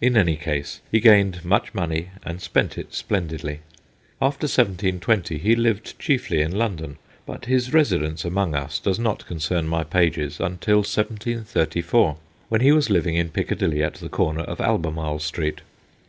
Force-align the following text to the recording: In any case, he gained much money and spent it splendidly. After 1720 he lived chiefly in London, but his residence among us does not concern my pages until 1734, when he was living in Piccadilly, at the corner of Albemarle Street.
In 0.00 0.16
any 0.16 0.36
case, 0.36 0.80
he 0.92 1.00
gained 1.00 1.44
much 1.44 1.74
money 1.74 2.10
and 2.22 2.40
spent 2.40 2.78
it 2.78 2.94
splendidly. 2.94 3.58
After 4.22 4.44
1720 4.44 5.36
he 5.36 5.56
lived 5.56 5.98
chiefly 5.98 6.42
in 6.42 6.52
London, 6.56 6.96
but 7.26 7.46
his 7.46 7.72
residence 7.72 8.24
among 8.24 8.54
us 8.54 8.78
does 8.78 9.00
not 9.00 9.26
concern 9.26 9.66
my 9.66 9.82
pages 9.82 10.38
until 10.38 10.76
1734, 10.76 12.16
when 12.48 12.60
he 12.60 12.70
was 12.70 12.88
living 12.88 13.16
in 13.16 13.30
Piccadilly, 13.30 13.82
at 13.82 13.94
the 13.94 14.08
corner 14.08 14.42
of 14.42 14.60
Albemarle 14.60 15.18
Street. 15.18 15.60